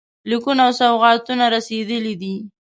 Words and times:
لیکونه 0.29 0.61
او 0.65 0.71
سوغاتونه 0.79 1.45
رسېدلي 1.55 2.13
دي. 2.21 2.35